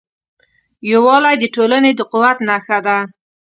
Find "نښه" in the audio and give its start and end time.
2.47-2.77